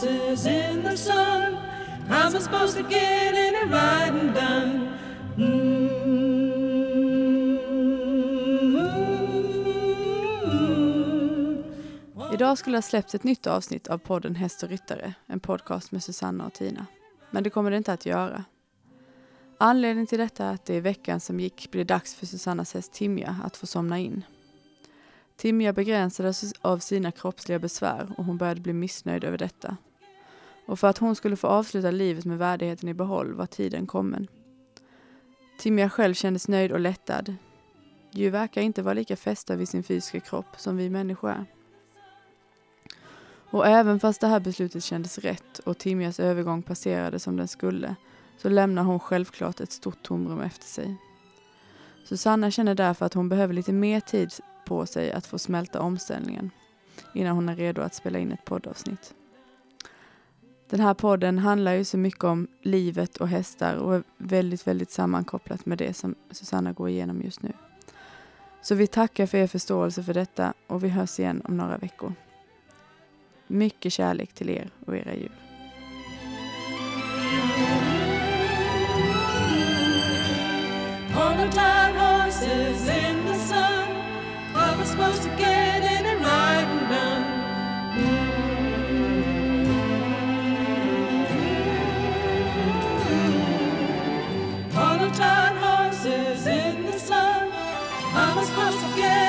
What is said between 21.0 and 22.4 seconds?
som gick blev dags för